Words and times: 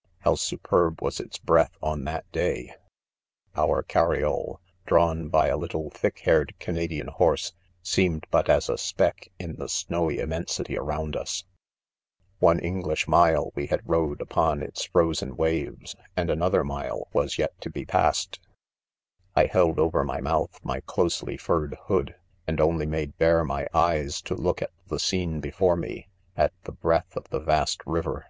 5 0.00 0.08
'—How 0.24 0.34
superb 0.36 1.02
was 1.02 1.20
its 1.20 1.36
breath 1.36 1.76
on 1.82 2.04
that 2.04 2.24
day!' 2.32 2.72
Our 3.54 3.82
cariole; 3.82 4.56
drawn 4.86 5.28
By 5.28 5.48
a 5.48 5.58
little 5.58 5.90
thick 5.90 6.20
haired 6.20 6.58
Canadian 6.58 7.08
horse/seemed 7.08 8.26
but 8.30 8.48
as 8.48 8.70
a 8.70 8.78
speck 8.78 9.28
in 9.38 9.56
the 9.56 9.68
snowy 9.68 10.20
immensity 10.20 10.78
around 10.78 11.16
us 11.16 11.42
v 11.42 11.48
4 12.40 12.46
One 12.48 12.58
English 12.60 13.06
mile 13.06 13.52
we 13.54 13.66
had 13.66 13.82
rode 13.86 14.22
upon 14.22 14.62
its 14.62 14.86
fro 14.86 15.12
zen 15.12 15.36
waves, 15.36 15.94
and 16.16 16.30
another 16.30 16.64
mile 16.64 17.08
was 17.12 17.36
yet 17.36 17.52
to 17.60 17.68
be 17.68 17.84
pasto 17.84 18.38
4 19.34 19.42
1 19.42 19.48
held 19.50 19.78
over 19.78 20.02
my 20.02 20.22
mouth 20.22 20.64
my 20.64 20.80
closely 20.80 21.36
furred 21.36 21.76
hood, 21.88 22.14
and 22.46 22.58
only 22.58 22.86
made 22.86 23.18
bare 23.18 23.44
my 23.44 23.66
eyes 23.74 24.22
to 24.22 24.34
look 24.34 24.62
at 24.62 24.70
the 24.86 24.98
scene 24.98 25.40
before 25.40 25.76
me,— 25.76 26.08
at 26.38 26.54
the 26.62 26.72
breath 26.72 27.14
of 27.18 27.28
the 27.28 27.38
vast 27.40 27.84
river. 27.84 28.24